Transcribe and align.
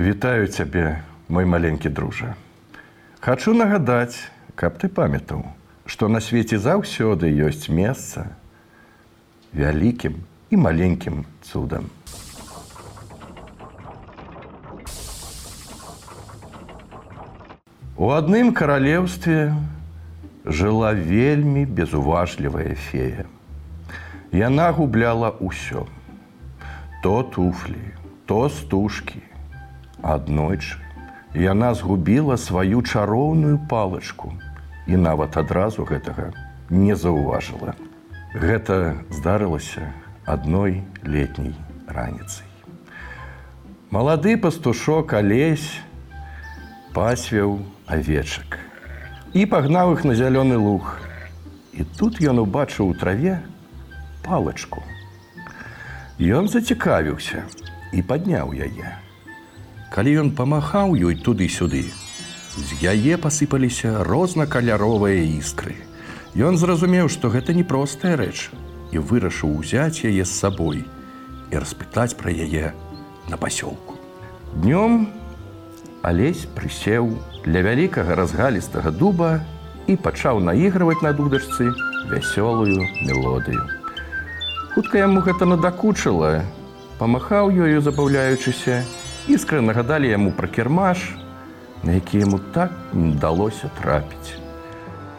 Вітаю 0.00 0.48
цябе, 0.48 1.02
мой 1.28 1.44
маленькі 1.44 1.88
дружа. 1.88 2.34
Хачу 3.20 3.54
нагадаць, 3.54 4.28
каб 4.54 4.76
ты 4.76 4.88
памятаў, 4.88 5.42
што 5.86 6.08
на 6.08 6.20
свеце 6.20 6.58
заўсёды 6.60 7.32
ёсць 7.32 7.72
месца 7.72 8.28
вялікім 9.56 10.20
і 10.50 10.56
маленькім 10.56 11.24
цудам. 11.42 11.88
У 17.96 18.12
адным 18.12 18.52
каралеўстве 18.52 19.56
жыла 20.44 20.92
вельмі 20.92 21.64
безуважлівая 21.64 22.76
фея. 22.76 23.24
Яна 24.30 24.68
губляла 24.76 25.32
ўсё. 25.40 25.88
То 27.02 27.22
туфлі, 27.22 27.80
то 28.26 28.50
стужкі. 28.52 29.24
Аднойчы 30.02 30.86
яна 31.36 31.74
згубіла 31.74 32.36
сваю 32.36 32.82
чароўную 32.82 33.58
палачку 33.68 34.32
і 34.86 34.96
нават 34.96 35.36
адразу 35.36 35.84
гэтага 35.84 36.32
не 36.70 36.96
заўважыла. 36.96 37.76
Гэта 38.34 38.96
здарылася 39.10 39.92
адной 40.24 40.82
летняй 41.04 41.54
раніцай. 41.86 42.46
Малады 43.90 44.36
пастушок 44.36 45.12
алесь 45.14 45.68
пасвеў 46.96 47.60
авечак 47.86 48.58
і 49.36 49.44
пагнаў 49.46 49.92
іх 49.94 50.04
на 50.08 50.16
зялёны 50.16 50.56
луг. 50.56 51.00
І 51.76 51.84
тут 52.00 52.20
ён 52.24 52.40
убачыў 52.40 52.88
у 52.88 52.94
траве 52.96 53.40
палачку. 54.24 54.80
Ён 56.16 56.48
зацікавіўся 56.48 57.44
і 57.92 58.00
падняў 58.00 58.56
яе. 58.56 58.96
Калі 59.91 60.11
ён 60.23 60.29
памахаў 60.31 60.93
ёй 60.95 61.17
туды-сюды, 61.19 61.83
з 62.55 62.69
яе 62.79 63.17
пасыпаліся 63.19 64.05
рознакаляровыя 64.07 65.19
іскры. 65.35 65.75
Ён 66.31 66.55
зразумеў, 66.55 67.11
што 67.11 67.27
гэта 67.27 67.51
непростая 67.51 68.15
рэч 68.15 68.55
і 68.95 69.03
вырашыў 69.03 69.51
узяць 69.59 70.07
яе 70.07 70.23
з 70.23 70.31
сабой 70.31 70.87
і 71.51 71.59
распытаць 71.59 72.15
пра 72.15 72.31
яе 72.31 72.71
на 73.27 73.35
пасёлку. 73.35 73.99
Днём 74.63 75.11
алесь 76.07 76.47
прысеў 76.55 77.11
для 77.43 77.59
вялікага 77.59 78.15
разгалістага 78.15 78.95
дуба 78.95 79.43
і 79.91 79.99
пачаў 79.99 80.39
наігрываць 80.39 81.03
на 81.03 81.11
дудачцы 81.11 81.67
вясёлую 82.07 82.87
мелодыю. 83.03 83.67
Хутка 84.71 85.03
яму 85.03 85.19
гэта 85.19 85.43
надакучыла, 85.43 86.47
памахаў 86.95 87.51
ёю, 87.51 87.83
забаўляючыся, 87.83 88.87
іскры 89.26 89.60
нагадалі 89.60 90.08
яму 90.08 90.32
пра 90.32 90.48
кірмаш, 90.48 90.98
на 91.82 91.98
які 91.98 92.18
яму 92.24 92.38
так 92.54 92.72
не 92.92 93.14
далося 93.14 93.70
трапіць. 93.78 94.40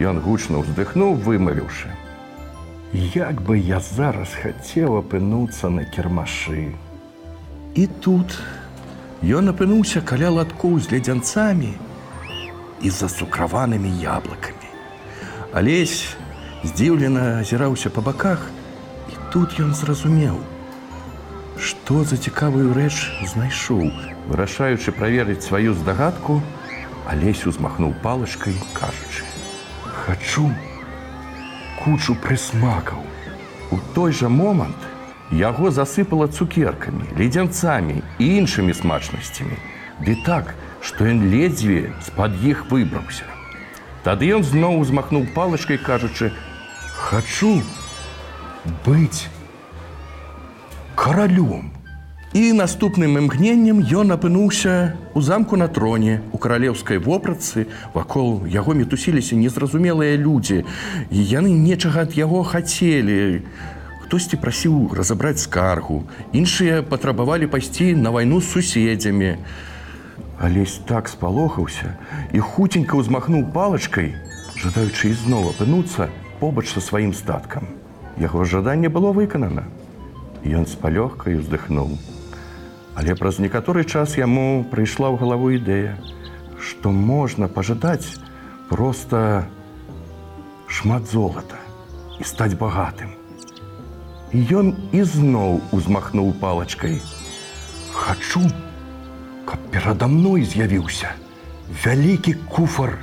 Ён 0.00 0.20
гучна 0.24 0.64
ўздыхнуў, 0.64 1.20
вымавіўшы: « 1.20 2.92
Як 3.14 3.42
бы 3.44 3.58
я 3.60 3.80
зараз 3.80 4.32
хацеў 4.34 4.98
апынуцца 4.98 5.68
на 5.68 5.84
кірмашы. 5.84 6.72
І 7.74 7.86
тут 7.86 8.40
ён 9.22 9.52
апынуўся 9.52 10.00
каля 10.00 10.30
латкоў 10.30 10.80
з 10.80 10.90
ледзянцамі 10.96 11.70
і 12.80 12.88
з 12.90 12.94
зацукраванымі 13.04 13.92
яблыкамі. 14.00 14.68
Алесь 15.52 16.16
здзіўлена 16.64 17.44
азіраўся 17.44 17.90
па 17.90 18.00
баках, 18.00 18.48
і 19.12 19.14
тут 19.32 19.60
ён 19.60 19.74
зразумеў, 19.74 20.40
што 21.58 22.04
за 22.04 22.16
цікавую 22.16 22.72
рэч 22.74 23.10
знайшоў, 23.32 23.90
вырашаючы 24.28 24.92
праверыць 24.96 25.44
сваю 25.44 25.74
здагадку, 25.74 26.40
алесь 27.06 27.46
узмахнуў 27.46 27.94
палачкай, 28.02 28.54
кажучы: « 28.72 30.00
Хачу 30.04 30.50
кучу 31.84 32.14
прысмакаў. 32.14 33.04
У 33.70 33.78
той 33.94 34.12
жа 34.12 34.28
момант, 34.28 34.76
Яго 35.30 35.70
засыпала 35.70 36.26
цукеркамі, 36.26 37.06
ледзянцамі 37.14 38.02
і 38.18 38.26
іншымі 38.42 38.74
смачнасцямі. 38.74 39.54
Ды 40.02 40.16
так, 40.26 40.56
што 40.82 41.06
ён 41.06 41.30
ледзьве 41.30 41.94
з-пад 42.02 42.34
іх 42.42 42.66
выбраўся. 42.66 43.22
Тады 44.02 44.26
ён 44.34 44.42
зноў 44.42 44.82
узмахнуў 44.82 45.30
палачкай, 45.30 45.78
кажучы: « 45.78 46.98
Хачу 46.98 47.62
быць 48.82 49.30
каралём. 50.94 51.80
І 52.32 52.52
наступным 52.54 53.18
імгненнем 53.18 53.82
ён 53.82 54.14
апынуўся 54.14 54.94
у 55.14 55.20
замку 55.20 55.56
на 55.58 55.66
троне 55.66 56.22
у 56.30 56.38
каралеўскай 56.38 57.02
вопратцы, 57.02 57.66
вакол 57.90 58.46
яго 58.46 58.70
мітусіліся 58.70 59.34
незразумелыя 59.34 60.14
людзі, 60.14 60.62
і 61.10 61.18
яны 61.18 61.50
нечага 61.50 62.06
ад 62.06 62.14
яго 62.14 62.44
хацелі. 62.46 63.42
Хтосьці 64.06 64.38
прасіў 64.38 64.94
разабраць 64.94 65.42
скаргу, 65.42 66.06
іншыя 66.30 66.86
патрабавалі 66.86 67.50
пайсці 67.50 67.98
на 67.98 68.14
вайну 68.14 68.38
з 68.38 68.46
суседзямі. 68.54 69.34
Алесь 70.38 70.78
так 70.86 71.10
спалохаўся 71.10 71.98
і 72.30 72.38
хуценька 72.38 72.94
ўзмахнуў 72.94 73.50
палачкай, 73.50 74.14
жадаючы 74.54 75.10
ізноў 75.10 75.50
апынуцца 75.50 76.06
побач 76.38 76.70
са 76.70 76.78
сваім 76.78 77.10
статкам. 77.10 77.66
Яго 78.22 78.46
жаданне 78.46 78.86
было 78.86 79.10
выканана. 79.10 79.66
Ён 80.44 80.64
з 80.66 80.74
палёгкай 80.80 81.36
уздыхнуў. 81.36 81.98
Але 82.96 83.14
праз 83.14 83.38
некаторы 83.38 83.84
час 83.84 84.16
яму 84.16 84.64
прыйшла 84.72 85.12
ў 85.12 85.20
галаву 85.20 85.52
ідэя, 85.56 85.96
што 86.60 86.92
можна 86.92 87.48
пажадаць 87.48 88.18
проста 88.68 89.46
шмат 90.68 91.08
золата 91.08 91.58
і 92.20 92.24
стаць 92.24 92.54
багатым. 92.54 93.16
І 94.32 94.44
ён 94.54 94.74
ізноў 94.94 95.60
узмахнуў 95.74 96.32
палачкай. 96.40 97.00
Хачу, 97.92 98.44
каб 99.44 99.58
перада 99.74 100.06
мной 100.06 100.46
з'явіўся 100.46 101.10
вялікі 101.84 102.34
куфар 102.50 102.98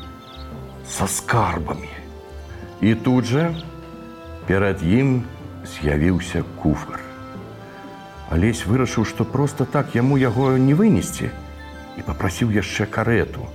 са 0.87 1.07
скарбамі. 1.07 1.89
І 2.81 2.95
тут 2.95 3.25
жа 3.25 3.51
перад 4.47 4.83
ім 4.83 5.23
з'явіўся 5.65 6.43
куфар. 6.61 7.01
Алесь 8.31 8.65
вырашыў, 8.67 9.05
што 9.07 9.23
проста 9.23 9.65
так 9.65 9.95
яму 9.95 10.17
яго 10.17 10.57
не 10.57 10.73
вынесці 10.73 11.31
і 11.97 12.03
папрасіў 12.03 12.51
яшчэ 12.51 12.85
карету 12.85 13.47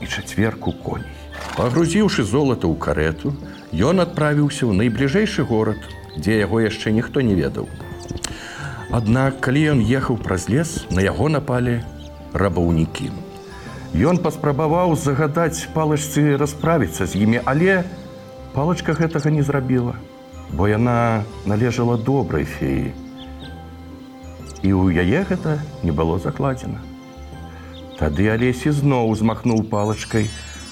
і 0.00 0.06
чацверку 0.06 0.72
коней. 0.72 1.14
Пагрузіўшы 1.56 2.24
золата 2.24 2.66
ў 2.66 2.76
карету, 2.76 3.32
ён 3.72 4.02
адправіўся 4.02 4.66
ў 4.66 4.72
найбліжэйшы 4.82 5.46
горад 5.46 5.78
дзе 6.16 6.42
яго 6.42 6.60
яшчэ 6.60 6.92
ніхто 6.92 7.20
не 7.20 7.34
ведаў. 7.38 7.68
Аднак, 8.90 9.38
калі 9.38 9.78
ён 9.78 9.80
ехаў 9.86 10.18
праз 10.18 10.48
лес, 10.50 10.84
на 10.90 11.02
яго 11.06 11.30
напалі 11.30 11.78
рабаўнікі. 12.34 13.10
Ён 13.94 14.18
паспрабаваў 14.22 14.94
загадаць 14.98 15.66
палачцы 15.74 16.34
расправіцца 16.38 17.06
з 17.06 17.22
імі, 17.22 17.42
але 17.46 17.82
палачка 18.54 18.94
гэтага 18.98 19.30
не 19.30 19.46
зрабіла, 19.46 19.94
бо 20.50 20.66
яна 20.66 21.22
належала 21.46 21.96
добрай 21.96 22.44
феі. 22.44 22.90
І 24.64 24.72
ў 24.74 25.04
яе 25.04 25.24
гэта 25.24 25.58
не 25.82 25.92
было 25.92 26.18
закладзена. 26.18 26.80
Тады 27.98 28.28
алесі 28.32 28.72
зноў 28.72 29.10
узмахнуў 29.12 29.64
палачкай, 29.72 30.30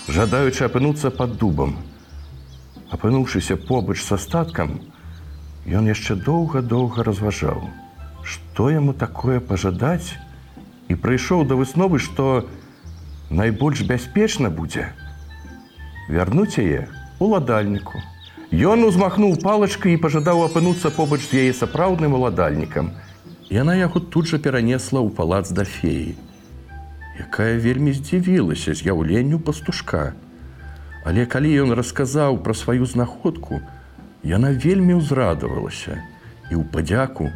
жадаючы 0.09 0.65
апынуцца 0.69 1.11
пад 1.11 1.37
дубам. 1.41 1.77
Апынуўшыся 2.89 3.57
побач 3.57 4.01
са 4.01 4.17
статкам, 4.17 4.81
Ён 5.69 5.85
яшчэ 5.85 6.15
доўга-доўга 6.17 7.05
разважаў, 7.05 7.61
што 8.25 8.71
яму 8.73 8.95
такое 8.97 9.37
пажадаць 9.37 10.17
і 10.89 10.97
прыйшоў 10.97 11.45
да 11.45 11.59
высновы, 11.61 12.01
што 12.01 12.49
найбольш 13.29 13.85
бяспечна 13.85 14.49
будзе 14.49 14.89
вярнуць 16.09 16.57
яе 16.57 16.89
уладальніку. 17.21 18.01
Ён 18.49 18.89
узмахнуў 18.89 19.37
палачкай 19.45 19.93
і 19.93 20.01
пажадаў 20.01 20.41
апынуцца 20.47 20.89
побач 20.89 21.21
з 21.29 21.45
яе 21.45 21.53
сапраўдным 21.53 22.17
уладальнікам. 22.17 22.97
Яна 23.51 23.75
яго 23.79 24.01
тут 24.01 24.29
жа 24.29 24.39
перанесла 24.39 25.01
ў 25.01 25.11
палац 25.17 25.49
да 25.57 25.65
феі, 25.65 26.15
якая 27.17 27.57
вельмі 27.57 27.97
здзівілася 27.97 28.77
з'яўленню 28.77 29.41
пастушка. 29.41 30.13
Але 31.09 31.25
калі 31.25 31.51
ён 31.65 31.73
расказаў 31.79 32.43
пра 32.45 32.53
сваю 32.53 32.85
знаходку, 32.85 33.63
Яна 34.27 34.51
вельмі 34.51 34.99
ўзрадавалася 34.99 35.95
і 36.51 36.59
ў 36.59 36.63
падзяку 36.75 37.31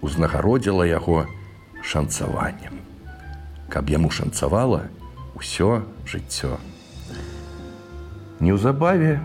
узнагародзіла 0.00 0.88
яго 0.88 1.28
шанцаваннем. 1.84 2.80
Каб 3.68 3.92
яму 3.92 4.08
шанцавала 4.08 4.88
ўсё 5.36 5.84
жыццё. 6.08 6.56
Неўзабаве 8.40 9.20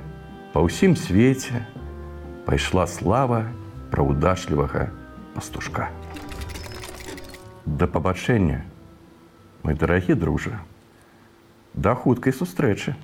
па 0.51 0.60
ўсім 0.68 1.00
свеце 1.00 1.63
пайшла 2.44 2.83
слава 2.83 3.48
праўдашлівага 3.88 4.92
пастушка. 5.38 5.90
Да 7.64 7.87
пабачэння, 7.87 8.64
Мой 9.62 9.75
дарагі 9.75 10.14
дружа, 10.14 10.58
да 11.75 11.94
хуткай 11.94 12.32
сустрэчы. 12.32 12.96